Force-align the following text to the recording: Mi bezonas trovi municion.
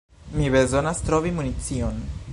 Mi 0.37 0.47
bezonas 0.55 1.03
trovi 1.11 1.35
municion. 1.41 2.01